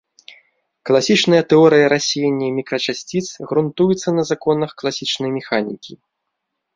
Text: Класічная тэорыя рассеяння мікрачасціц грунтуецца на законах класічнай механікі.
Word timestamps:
Класічная 0.89 1.41
тэорыя 1.51 1.85
рассеяння 1.93 2.47
мікрачасціц 2.59 3.21
грунтуецца 3.51 4.09
на 4.17 4.23
законах 4.31 4.69
класічнай 4.83 5.31
механікі. 5.37 5.93